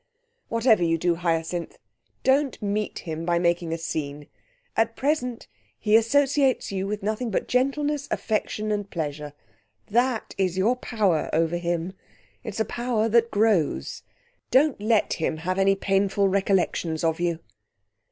"What 0.47 0.65
ever 0.65 0.81
you 0.83 0.97
do, 0.97 1.13
Hyacinth, 1.13 1.77
don't 2.23 2.59
meet 2.59 2.97
him 2.97 3.23
by 3.23 3.37
making 3.37 3.71
a 3.71 3.77
scene. 3.77 4.25
At 4.75 4.95
present 4.95 5.45
he 5.77 5.95
associates 5.95 6.71
you 6.71 6.87
with 6.87 7.03
nothing 7.03 7.29
but 7.29 7.47
gentleness, 7.47 8.07
affection, 8.09 8.71
and 8.71 8.89
pleasure. 8.89 9.33
That 9.91 10.33
is 10.39 10.57
your 10.57 10.75
power 10.75 11.29
over 11.31 11.57
him. 11.57 11.93
It's 12.43 12.59
a 12.59 12.65
power 12.65 13.09
that 13.09 13.29
grows. 13.29 14.01
Don't 14.49 14.81
let 14.81 15.13
him 15.13 15.37
have 15.37 15.59
any 15.59 15.75
painful 15.75 16.27
recollections 16.27 17.03
of 17.03 17.19
you." 17.19 17.37